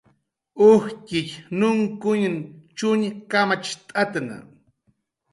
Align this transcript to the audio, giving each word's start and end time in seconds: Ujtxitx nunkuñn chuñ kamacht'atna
Ujtxitx 0.67 1.31
nunkuñn 1.59 2.35
chuñ 2.77 3.01
kamacht'atna 3.31 4.37